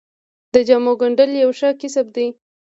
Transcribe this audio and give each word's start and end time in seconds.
د 0.53 0.55
جامو 0.67 0.93
ګنډل 1.01 1.31
یو 1.43 1.51
ښه 1.59 1.69
کسب 1.81 2.05
دی 2.15 2.27